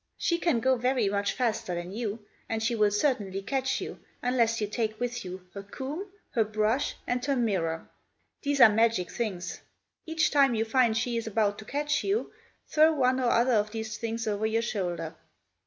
[0.17, 4.59] She can go very much faster than you, and she will certainly catch you unless
[4.59, 7.87] you take with you her comb, her brush, and her mirror.
[8.41, 9.61] These are magic things.
[10.07, 12.33] Each time you find she is about to catch you,
[12.67, 15.13] throw one or other of these things over your shoulder.